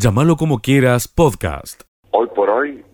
[0.00, 1.82] Llámalo como quieras, podcast.
[2.12, 2.84] Hoy por hoy,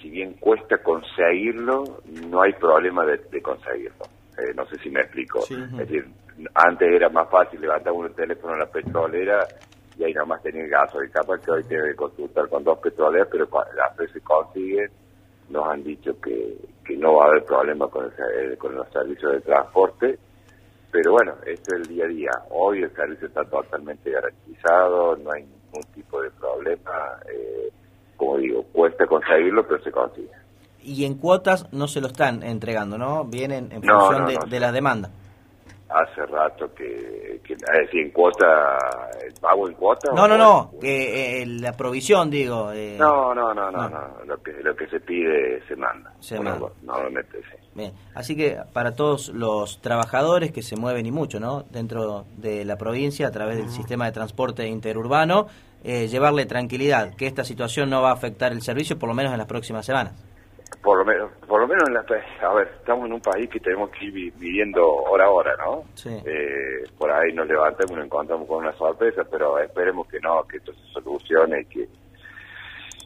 [0.00, 1.82] si bien cuesta conseguirlo,
[2.30, 4.04] no hay problema de, conseguirlo.
[4.38, 5.40] Eh, no sé si me explico.
[5.40, 6.06] Es decir,
[6.54, 9.44] antes era más fácil levantar un teléfono en la petrolera
[9.98, 11.02] y ahí nada más tenía gaso.
[11.02, 14.88] Y capaz que hoy tiene que consultar con dos petroleras, pero las veces se consigue,
[15.48, 18.08] nos han dicho que, que no va a haber problema con,
[18.38, 20.16] el, con los servicios de transporte.
[20.92, 22.30] Pero bueno, esto es el día a día.
[22.50, 27.18] Hoy el servicio está totalmente garantizado, no hay ningún tipo de problema.
[27.32, 27.70] Eh,
[28.16, 30.28] como digo, cuesta conseguirlo, pero se consigue.
[30.82, 33.24] Y en cuotas no se lo están entregando, ¿no?
[33.24, 35.10] Vienen en función de, de la demanda.
[35.88, 38.78] Hace rato que, que es en cuota,
[39.24, 40.10] el pago en cuota.
[40.14, 42.70] No, no, no, eh, la provisión, digo.
[42.72, 46.12] Eh, no, no, no, no, no, lo que lo que se pide se manda.
[46.20, 46.68] Se manda.
[46.82, 47.61] Normalmente sí.
[47.74, 51.64] Bien, así que para todos los trabajadores que se mueven y mucho, ¿no?
[51.70, 55.46] Dentro de la provincia a través del sistema de transporte interurbano,
[55.84, 59.32] eh, llevarle tranquilidad, que esta situación no va a afectar el servicio por lo menos
[59.32, 60.12] en las próximas semanas.
[60.82, 63.60] Por lo menos, por lo menos en la, a ver, estamos en un país que
[63.60, 65.84] tenemos que ir viviendo hora a hora, ¿no?
[65.94, 66.10] Sí.
[66.24, 70.42] Eh, por ahí nos levantamos y nos encontramos con una sorpresa, pero esperemos que no,
[70.44, 71.88] que esto se solucione y que,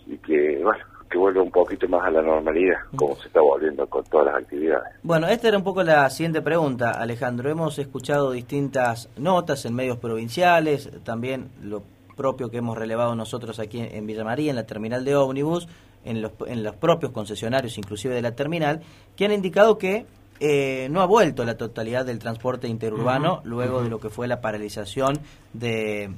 [0.07, 3.87] y que bueno, que vuelva un poquito más a la normalidad, como se está volviendo
[3.87, 4.95] con todas las actividades.
[5.03, 7.51] Bueno, esta era un poco la siguiente pregunta, Alejandro.
[7.51, 11.83] Hemos escuchado distintas notas en medios provinciales, también lo
[12.17, 15.69] propio que hemos relevado nosotros aquí en Villa María, en la terminal de ómnibus,
[16.05, 18.81] en los, en los propios concesionarios, inclusive de la terminal,
[19.17, 20.07] que han indicado que
[20.41, 24.41] eh, no ha vuelto la totalidad del transporte interurbano luego de lo que fue la
[24.41, 25.19] paralización
[25.53, 26.11] de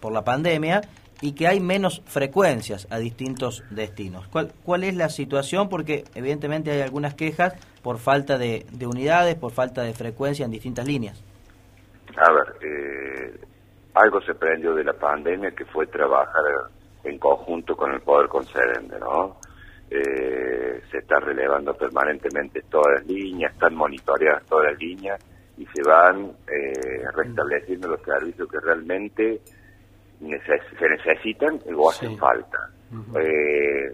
[0.00, 0.80] por la pandemia
[1.20, 4.28] y que hay menos frecuencias a distintos destinos.
[4.28, 5.68] ¿Cuál, cuál es la situación?
[5.68, 10.86] Porque evidentemente hay algunas quejas por falta de, unidades, por falta de frecuencia en distintas
[10.86, 11.22] líneas.
[12.16, 13.40] A ver, eh,
[13.94, 16.42] algo se prendió de la pandemia que fue trabajar
[17.04, 19.36] en conjunto con el poder concedente, ¿no?
[19.90, 25.18] Eh, se está relevando permanentemente todas las líneas, están monitoreadas todas las líneas
[25.56, 29.40] y se van eh, restableciendo los servicios que realmente
[30.20, 32.58] se necesitan o hacen falta.
[33.20, 33.92] eh,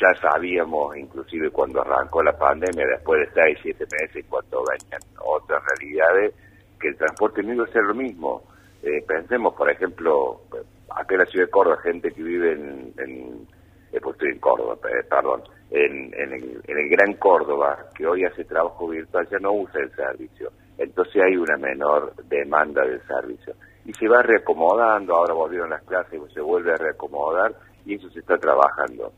[0.00, 5.62] ya sabíamos, inclusive cuando arrancó la pandemia, después de seis, siete meses, cuando venían otras
[5.78, 6.34] realidades,
[6.80, 8.42] que el transporte no iba a ser lo mismo.
[8.82, 10.40] Eh, pensemos, por ejemplo,
[10.88, 13.46] acá en la ciudad de Córdoba, gente que vive en, en
[13.92, 18.06] eh, pues estoy en Córdoba, eh, perdón, en, en, el, en el Gran Córdoba, que
[18.06, 20.50] hoy hace trabajo virtual, ya no usa el servicio.
[20.78, 23.54] Entonces hay una menor demanda del servicio
[23.90, 27.52] y se va reacomodando, ahora volvieron las clases, se vuelve a reacomodar
[27.84, 29.12] y eso se está trabajando.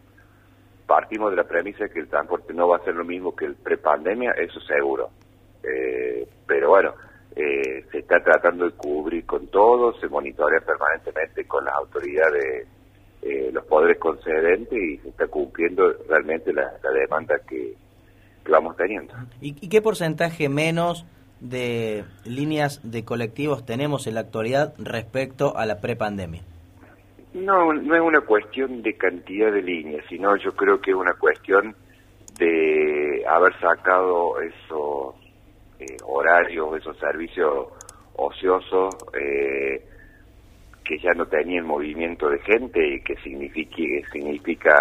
[0.87, 3.55] Partimos de la premisa que el transporte no va a ser lo mismo que el
[3.55, 5.11] prepandemia, eso seguro.
[5.63, 6.95] Eh, pero bueno,
[7.37, 12.67] eh, se está tratando de cubrir con todo, se monitorea permanentemente con las autoridades,
[13.21, 17.75] eh, los poderes concedentes y se está cumpliendo realmente la, demanda que,
[18.49, 19.13] vamos teniendo.
[19.43, 21.05] ¿Y qué porcentaje menos
[21.43, 26.43] de líneas de colectivos tenemos en la actualidad respecto a la prepandemia?
[27.35, 31.15] No, no es una cuestión de cantidad de líneas, sino yo creo que es una
[31.15, 31.75] cuestión
[32.39, 35.15] de haber sacado esos
[35.81, 37.69] eh, horarios, esos servicios
[38.15, 39.85] ociosos eh,
[40.85, 44.77] que ya no tenían movimiento de gente y que signifique, significa,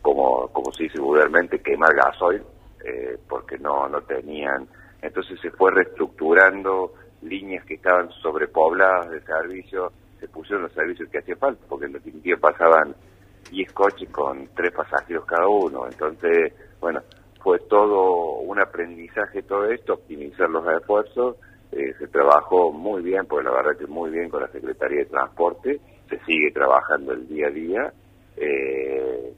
[0.00, 2.42] como, como se dice vulgarmente, quemar gasoil,
[2.84, 4.68] eh, porque no, no tenían
[5.02, 11.18] entonces se fue reestructurando líneas que estaban sobrepobladas de servicio, se pusieron los servicios que
[11.18, 12.94] hacía falta, porque en definitiva pasaban
[13.50, 15.86] 10 coches con 3 pasajeros cada uno.
[15.86, 17.00] Entonces, bueno,
[17.42, 21.36] fue todo un aprendizaje todo esto, optimizar los esfuerzos,
[21.72, 25.06] eh, se trabajó muy bien, porque la verdad que muy bien con la Secretaría de
[25.06, 27.92] Transporte, se sigue trabajando el día a día,
[28.36, 29.32] eh,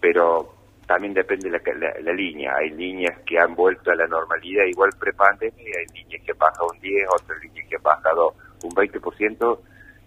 [0.00, 0.55] pero
[0.86, 2.54] también depende de la, línea.
[2.56, 6.62] Hay líneas que han vuelto a la normalidad igual prepandemia y hay líneas que baja
[6.62, 9.58] un 10, otras líneas que han bajado un 20%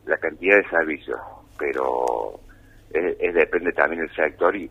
[0.05, 1.19] la cantidad de servicios.
[1.57, 2.39] Pero
[2.91, 4.69] es, depende también del sector y,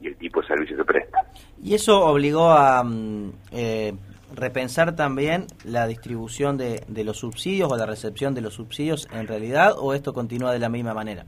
[0.00, 1.18] el tipo de servicio que presta.
[1.60, 3.94] ¿Y eso obligó a mm, eh,
[4.32, 9.26] repensar también la distribución de, de los subsidios o la recepción de los subsidios en
[9.26, 11.24] realidad o esto continúa de la misma manera?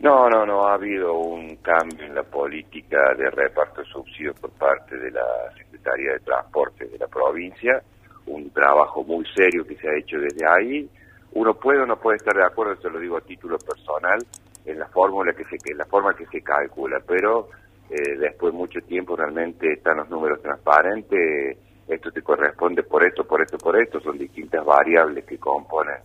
[0.00, 4.50] No, no, no ha habido un cambio en la política de reparto de subsidios por
[4.50, 5.24] parte de la
[5.56, 7.82] Secretaría de Transporte de la provincia,
[8.26, 10.88] un trabajo muy serio que se ha hecho desde ahí.
[11.32, 14.18] Uno puede o no puede estar de acuerdo, se lo digo a título personal,
[14.66, 17.48] en la fórmula que se, en la forma que se calcula, pero
[17.88, 21.56] eh, después de mucho tiempo realmente están los números transparentes,
[21.88, 25.96] esto te corresponde por esto, por esto, por esto, son distintas variables que componen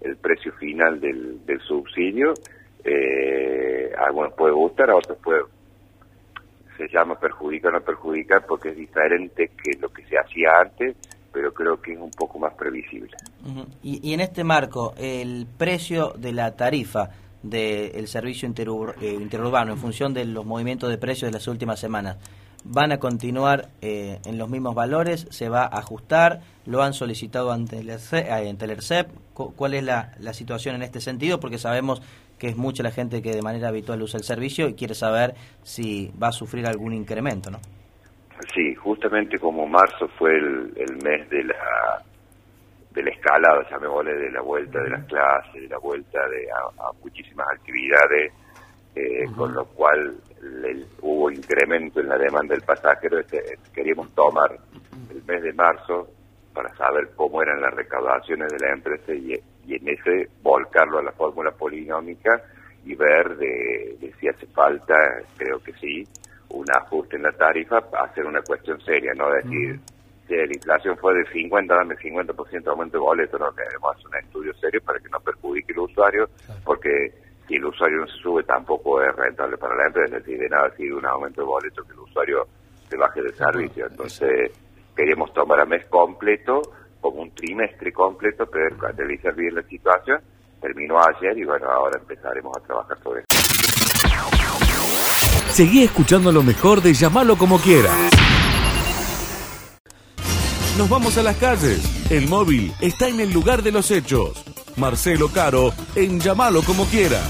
[0.00, 2.34] el precio final del, del subsidio.
[2.88, 5.42] Eh, a algunos puede gustar, a otros puede
[6.78, 10.96] se llama perjudicar o no perjudicar porque es diferente que lo que se hacía antes,
[11.32, 13.10] pero creo que es un poco más previsible.
[13.82, 17.10] y, y, en este marco, el precio de la tarifa
[17.42, 22.16] del servicio eh, interurbano en función de los movimientos de precios de las últimas semanas,
[22.64, 25.26] ¿van a continuar eh, en los mismos valores?
[25.30, 26.40] ¿Se va a ajustar?
[26.64, 29.08] ¿Lo han solicitado ante el, ERCEP?
[29.34, 31.38] ¿Cuál es la situación en este sentido?
[31.38, 32.02] Porque sabemos
[32.38, 35.34] que es mucha la gente que de manera habitual usa el servicio y quiere saber
[35.62, 37.58] si va a sufrir algún incremento, ¿no?
[38.54, 42.02] Sí, justamente como marzo fue el, mes de la
[42.90, 46.92] de la escalada, llamémosle, de la vuelta de las clases, de la vuelta de a,
[47.02, 48.32] muchísimas actividades,
[48.94, 50.16] eh, con lo cual
[51.02, 53.18] hubo incremento en la demanda del pasajero.
[53.20, 54.56] Este, queríamos tomar
[55.10, 56.08] el mes de marzo
[56.54, 59.34] para saber cómo eran las recaudaciones de la empresa y,
[59.76, 62.42] en ese volcarlo a la fórmula polinómica
[62.84, 64.94] y ver de, si hace falta,
[65.36, 66.06] creo que sí,
[66.50, 69.78] un ajuste en la tarifa, hacer una cuestión seria, no decir,
[70.26, 74.06] si la inflación fue de 50, dame 50% de aumento de boleto, no, queremos hacer
[74.06, 76.28] un estudio serio para que no perjudique el usuario,
[76.64, 77.12] porque
[77.46, 80.48] si el usuario no se sube tampoco es rentable para la empresa, es decir, de
[80.48, 82.46] nada sirve un aumento de boleto que el usuario
[82.88, 84.52] se baje de servicio, entonces
[84.96, 86.62] queríamos tomar a mes completo,
[87.00, 90.20] como un trimestre completo, pero analizar bien la situación.
[90.60, 93.28] Terminó ayer y bueno, ahora empezaremos a trabajar sobre eso.
[95.50, 97.90] Seguí escuchando lo mejor de llamarlo como quiera.
[100.76, 102.10] Nos vamos a las calles.
[102.10, 104.44] El móvil está en el lugar de los hechos.
[104.76, 107.20] Marcelo Caro en Llamalo como quiera.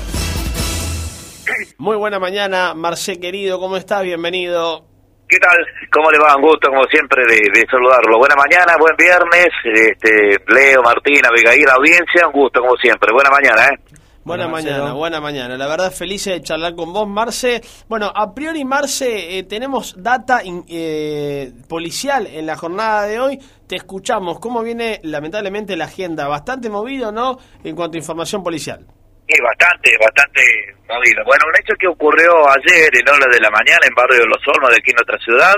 [1.78, 4.02] Muy buena mañana, Marcelo querido, ¿cómo estás?
[4.02, 4.87] Bienvenido.
[5.28, 5.58] ¿Qué tal?
[5.92, 6.36] ¿Cómo le va?
[6.36, 8.16] Un gusto, como siempre, de, saludarlo.
[8.16, 9.48] Buena mañana, buen viernes.
[9.62, 13.12] Este, Leo, Martina, la audiencia, un gusto, como siempre.
[13.12, 13.98] Buena mañana, ¿eh?
[14.24, 15.56] Buena mañana, buena mañana.
[15.58, 17.60] La verdad, feliz de charlar con vos, Marce.
[17.88, 23.38] Bueno, a priori, Marce, eh, tenemos data eh, policial en la jornada de hoy.
[23.66, 24.38] Te escuchamos.
[24.40, 26.26] ¿Cómo viene, lamentablemente, la agenda?
[26.26, 27.38] Bastante movido, ¿no?
[27.64, 28.86] En cuanto a información policial.
[29.28, 30.40] Sí, bastante, bastante
[30.88, 31.20] movido.
[31.28, 34.40] Bueno, un hecho que ocurrió ayer en hora de la mañana en barrio de Los
[34.48, 35.54] Olmos de aquí en nuestra ciudad,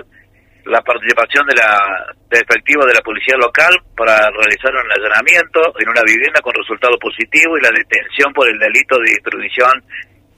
[0.67, 1.79] la participación de la
[2.35, 6.99] de efectivos de la policía local para realizar un allanamiento en una vivienda con resultado
[6.99, 9.75] positivo y la detención por el delito de distribución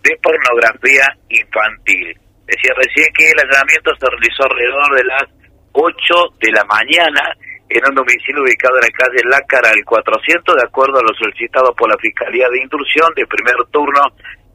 [0.04, 2.12] de pornografía infantil.
[2.44, 5.24] Decía recién que el allanamiento se realizó alrededor de las
[5.72, 7.32] 8 de la mañana
[7.74, 11.74] en un domicilio ubicado en la calle Lácara el 400, de acuerdo a lo solicitado
[11.74, 14.00] por la Fiscalía de Intrusión de primer turno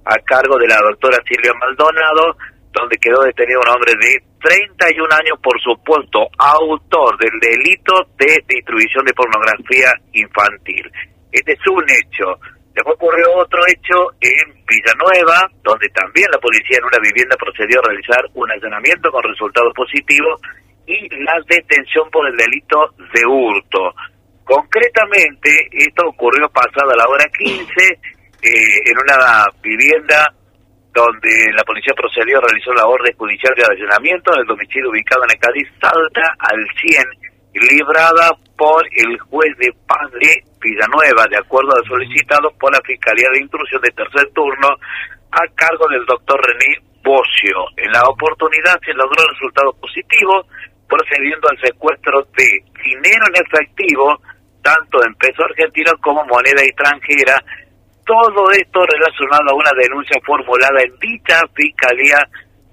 [0.06, 2.38] a cargo de la doctora Silvia Maldonado,
[2.72, 9.04] donde quedó detenido un hombre de 31 años por supuesto autor del delito de distribución
[9.06, 10.86] de pornografía infantil.
[11.32, 12.40] Este es un hecho.
[12.74, 17.88] Después ocurrió otro hecho en Villanueva, donde también la policía en una vivienda procedió a
[17.90, 20.38] realizar un allanamiento con resultado positivo
[20.88, 23.94] y la detención por el delito de hurto.
[24.44, 28.00] Concretamente, esto ocurrió pasada la hora 15
[28.42, 28.52] eh,
[28.86, 30.34] en una vivienda
[30.94, 35.24] donde la policía procedió a realizar la orden judicial de allanamiento en el domicilio ubicado
[35.26, 37.06] en el Cádiz Salta al 100,
[37.70, 43.30] librada por el juez de paz de Villanueva, de acuerdo a solicitado por la Fiscalía
[43.32, 44.70] de Intrusión de tercer turno,
[45.32, 47.68] a cargo del doctor René Bocio.
[47.78, 50.48] En la oportunidad se logró el resultado positivo,
[50.88, 52.48] procediendo al secuestro de
[52.84, 54.18] dinero en efectivo,
[54.62, 57.44] tanto en peso argentino como moneda extranjera,
[58.06, 62.18] todo esto relacionado a una denuncia formulada en dicha fiscalía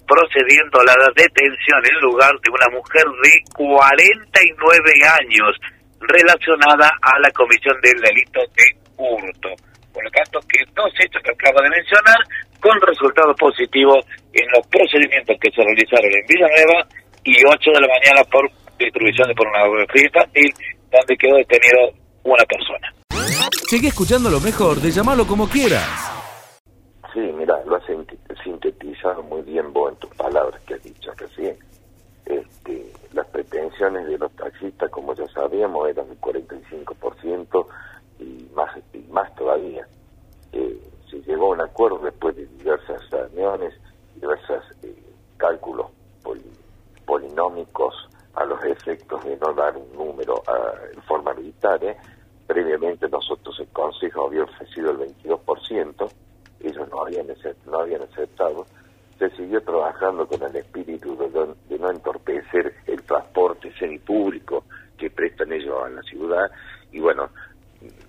[0.06, 5.59] procediendo a la detención en lugar de una mujer de 49 años
[6.00, 8.64] relacionada a la comisión del delito de
[8.97, 9.49] hurto.
[9.92, 12.18] Por lo tanto, que dos hechos que acabo de mencionar
[12.61, 13.99] con resultado positivo
[14.33, 16.87] en los procedimientos que se realizaron en Villanueva
[17.25, 20.54] y 8 de la mañana por distribución de pornografía infantil,
[20.93, 21.90] donde quedó detenido
[22.25, 22.95] una persona.
[23.66, 25.88] Sigue escuchando lo mejor de llamarlo como quieras.
[27.12, 27.85] Sí, mira, lo has
[28.43, 31.57] sintetizado muy bien vos en tus palabras que has dicho recién.
[32.26, 37.66] Este, las pretensiones de los taxistas, como ya sabíamos, eran del 45%
[38.19, 39.87] y más, y más todavía.
[40.52, 40.78] Eh,
[41.11, 43.75] se llegó a un acuerdo después de diversas reuniones,
[44.16, 44.95] diversos eh,
[45.37, 45.87] cálculos
[47.04, 51.96] polinómicos a los efectos de no dar un número ah, en forma arbitraria.
[52.46, 56.11] Previamente nosotros el Consejo había ofrecido el 22%,
[56.61, 57.26] ellos no habían,
[57.66, 58.66] no habían aceptado.
[59.18, 64.64] Se siguió trabajando con el espíritu de, no entorpecer el transporte semipúblico
[64.99, 66.50] que prestan ellos a la ciudad
[66.90, 67.30] y bueno,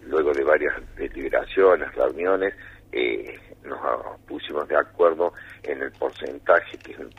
[0.08, 2.54] luego de varias deliberaciones, reuniones,
[2.92, 5.34] eh, nos pusimos de acuerdo
[5.64, 7.10] en el porcentaje, que es un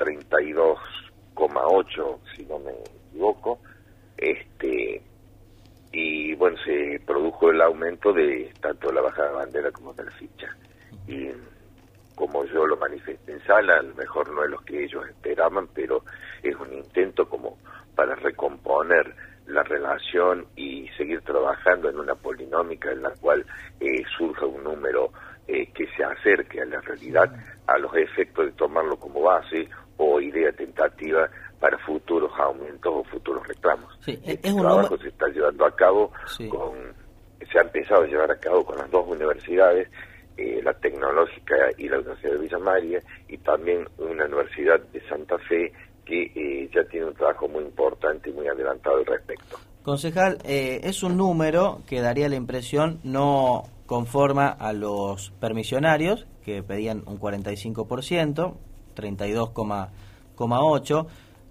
[1.36, 3.58] 32,8, si no me equivoco,
[4.16, 5.02] este
[5.92, 10.10] y bueno, se produjo el aumento de tanto la bajada de bandera como de la
[10.12, 10.54] ficha.
[11.06, 11.28] Y
[12.14, 15.68] como yo lo manifesté en sala, a lo mejor no es lo que ellos esperaban,
[15.68, 16.02] pero
[16.42, 17.56] es un intento como
[17.94, 19.14] para recomponer
[19.46, 23.46] la relación y seguir trabajando en una polinómica en la cual
[23.80, 25.12] eh, surja un número
[25.48, 27.32] eh, que se acerque a la realidad,
[27.66, 31.28] a los efectos de tomarlo como base o idea tentativa
[31.60, 33.96] para futuros aumentos o futuros reclamos.
[34.00, 36.12] Sí, este trabajo se está llevando a cabo
[36.50, 36.94] con,
[37.50, 39.88] se ha empezado a llevar a cabo con las dos universidades,
[40.36, 45.38] eh, la tecnológica y la Universidad de Villa María, y también una universidad de Santa
[45.38, 45.72] Fe
[46.04, 49.58] que eh, ya tiene un trabajo muy importante y muy adelantado al respecto.
[49.82, 56.62] Concejal, eh, es un número que daría la impresión no conforma a los permisionarios, que
[56.62, 58.54] pedían un 45%,
[58.96, 61.06] 32,8%,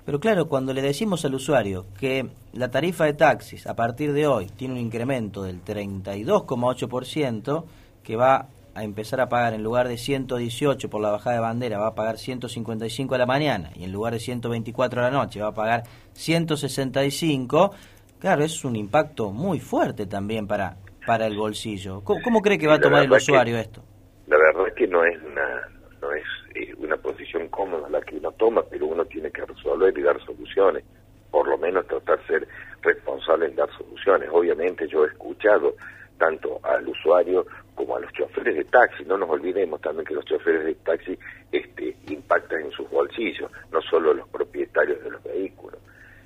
[0.06, 4.28] pero claro, cuando le decimos al usuario que la tarifa de taxis a partir de
[4.28, 7.64] hoy tiene un incremento del 32,8%,
[8.04, 11.80] que va a empezar a pagar en lugar de 118 por la bajada de bandera,
[11.80, 15.42] va a pagar 155 a la mañana y en lugar de 124 a la noche
[15.42, 17.72] va a pagar 165,
[18.20, 22.02] claro, es un impacto muy fuerte también para, para el bolsillo.
[22.04, 23.82] ¿Cómo, cree que va a tomar el usuario esto?
[24.28, 25.70] La verdad es que no es una,
[26.02, 26.24] no es
[26.56, 30.20] eh, una posición cómoda la que uno toma, pero uno tiene que resolver y dar
[30.26, 30.84] soluciones,
[31.32, 32.48] por lo menos tratar de ser
[32.82, 34.30] responsable en dar soluciones.
[34.32, 35.76] Obviamente yo he escuchado
[36.18, 37.46] tanto al usuario
[37.76, 39.04] como a los choferes de taxi.
[39.06, 41.18] No nos olvidemos también que los choferes de taxi
[41.52, 45.80] este, impactan en sus bolsillos, no solo los propietarios de los vehículos.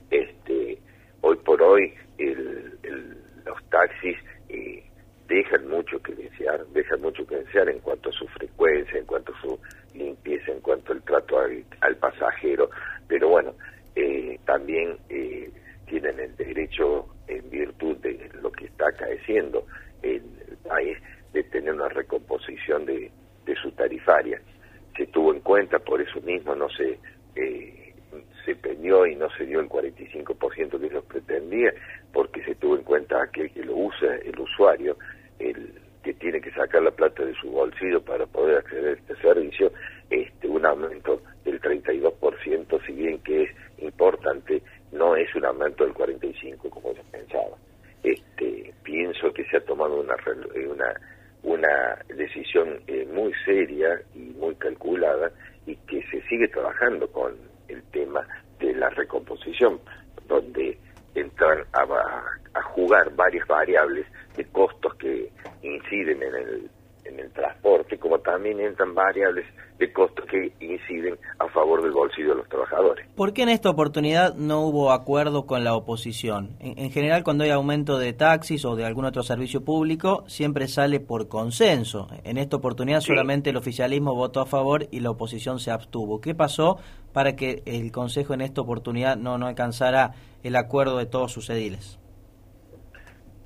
[0.10, 0.78] Este,
[1.22, 1.94] hoy por hoy
[3.46, 4.18] los taxis
[5.30, 9.32] dejan mucho que desear, dejan mucho que desear en cuanto a su frecuencia, en cuanto
[9.34, 9.60] a su
[9.94, 12.70] limpieza, en cuanto al trato al, pasajero,
[13.08, 13.54] pero bueno,
[13.96, 15.50] eh, también eh,
[15.86, 19.66] tienen el derecho, en virtud de lo que está acaeciendo
[20.02, 20.98] en el país,
[21.32, 23.12] de tener una recomposición de,
[23.46, 24.42] de su tarifaria.
[24.98, 26.98] Se tuvo en cuenta, por eso mismo no se,
[27.36, 27.94] eh,
[28.46, 31.72] se pendió y no se dio el 45% que ellos pretendía,
[32.12, 34.98] porque se tuvo en cuenta que lo usa, el usuario,
[36.20, 39.72] tiene que sacar la plata de su bolsillo para poder acceder a este servicio,
[40.10, 43.50] este, un aumento del 32%, si bien que es
[43.80, 44.62] importante,
[44.92, 47.58] no es un aumento del 45% como yo pensaba.
[48.04, 50.16] Este, pienso que se ha tomado una,
[50.70, 50.94] una
[51.44, 55.32] una decisión eh, muy seria y muy calculada
[55.66, 57.34] y que se sigue trabajando con
[57.68, 58.26] el tema
[58.60, 59.80] de la recomposición,
[60.28, 60.78] donde
[61.16, 66.70] entran a jugar varias variables de costos que inciden en el,
[67.06, 69.46] en el transporte, como también entran variables
[69.80, 73.08] de costos que inciden a favor del bolsillo de los trabajadores.
[73.16, 76.58] ¿Por qué en esta oportunidad no hubo acuerdo con la oposición?
[76.60, 81.00] En, general, cuando hay aumento de taxis o de algún otro servicio público, siempre sale
[81.00, 82.10] por consenso.
[82.26, 86.20] En esta oportunidad solamente el oficialismo votó a favor y la oposición se abstuvo.
[86.20, 86.78] ¿Qué pasó
[87.14, 90.12] para que el Consejo en esta oportunidad no, no alcanzara
[90.44, 91.98] el acuerdo de todos sus ediles?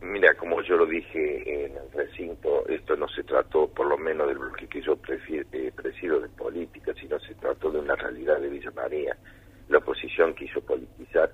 [0.02, 4.28] Mira, como yo lo dije en el recinto, esto no se trató, por lo menos
[4.28, 8.50] del bloque que yo eh, presido de política, sino se trató de una realidad de
[8.50, 9.16] Villa María.
[9.70, 11.32] La oposición quiso politizar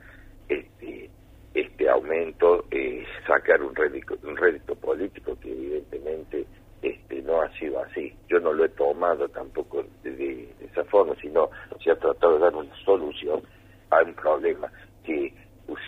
[0.48, 1.10] este,
[1.56, 6.46] este aumento, eh, sacar un rédito, un rédito político que evidentemente
[6.84, 8.14] este, no ha sido así.
[8.28, 11.50] Yo no lo he tomado tampoco de, de esa forma, sino
[11.84, 13.42] se ha tratado de dar una solución
[13.90, 14.72] a un problema
[15.04, 15.34] que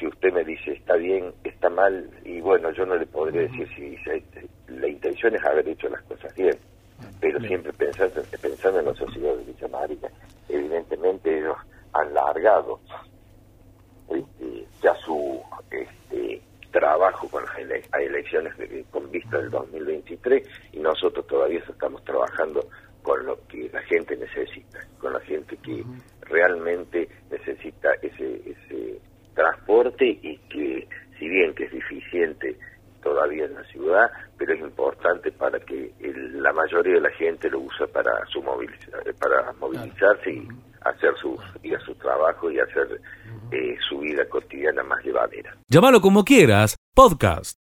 [0.01, 3.67] si usted me dice está bien, está mal, y bueno, yo no le podría decir
[3.75, 3.95] si,
[4.67, 6.57] la intención es haber hecho las cosas bien,
[7.19, 10.11] pero siempre pensando, pensando en la sociedad de Villa María,
[10.49, 11.55] evidentemente ellos
[11.93, 12.79] han largado
[14.09, 15.39] este, ya su
[15.69, 16.41] este,
[16.71, 17.55] trabajo con las
[17.93, 18.55] elecciones
[18.89, 22.67] con vista del 2023 y nosotros todavía estamos trabajando
[23.03, 25.83] con lo que la gente necesita, con la gente que
[26.21, 28.99] realmente necesita ese, ese
[29.33, 32.57] transporte y que si bien que es deficiente
[33.01, 35.91] todavía en la ciudad, pero es importante para que
[36.33, 37.87] la mayoría de la gente lo usa
[38.21, 38.41] para su
[39.19, 40.47] para movilizarse y
[40.81, 43.01] hacer su ir a su trabajo y hacer
[43.51, 45.55] eh, su vida cotidiana más llevadera.
[45.67, 47.59] Llámalo como quieras, podcast.